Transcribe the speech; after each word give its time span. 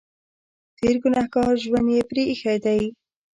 تېر 0.77 0.95
ګنهګار 1.03 1.53
ژوند 1.63 1.87
یې 1.95 2.01
پرې 2.09 2.21
اېښی 2.27 2.57
دی. 2.65 2.81